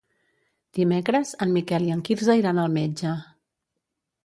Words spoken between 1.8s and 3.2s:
i en Quirze iran al metge.